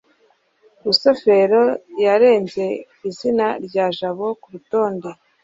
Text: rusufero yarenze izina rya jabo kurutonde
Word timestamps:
rusufero 0.83 1.61
yarenze 2.05 2.63
izina 3.09 3.45
rya 3.65 3.85
jabo 3.97 4.27
kurutonde 4.41 5.09